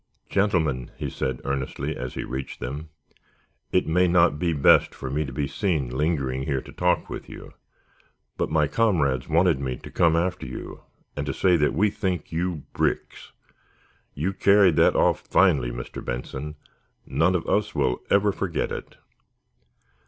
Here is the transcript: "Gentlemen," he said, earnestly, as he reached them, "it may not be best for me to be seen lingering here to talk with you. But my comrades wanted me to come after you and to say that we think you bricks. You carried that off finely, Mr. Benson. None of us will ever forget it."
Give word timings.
"Gentlemen," 0.31 0.89
he 0.97 1.11
said, 1.11 1.41
earnestly, 1.45 1.95
as 1.95 2.15
he 2.15 2.23
reached 2.23 2.59
them, 2.59 2.89
"it 3.71 3.85
may 3.85 4.07
not 4.07 4.39
be 4.39 4.51
best 4.51 4.95
for 4.95 5.11
me 5.11 5.25
to 5.25 5.31
be 5.31 5.45
seen 5.45 5.89
lingering 5.91 6.41
here 6.45 6.59
to 6.59 6.71
talk 6.71 7.07
with 7.07 7.29
you. 7.29 7.53
But 8.35 8.49
my 8.49 8.65
comrades 8.65 9.29
wanted 9.29 9.59
me 9.59 9.77
to 9.77 9.91
come 9.91 10.15
after 10.15 10.47
you 10.47 10.81
and 11.15 11.23
to 11.27 11.33
say 11.35 11.55
that 11.57 11.75
we 11.75 11.91
think 11.91 12.31
you 12.31 12.63
bricks. 12.73 13.31
You 14.15 14.33
carried 14.33 14.75
that 14.77 14.95
off 14.95 15.19
finely, 15.19 15.69
Mr. 15.69 16.03
Benson. 16.03 16.55
None 17.05 17.35
of 17.35 17.45
us 17.45 17.75
will 17.75 17.99
ever 18.09 18.31
forget 18.31 18.71
it." 18.71 18.97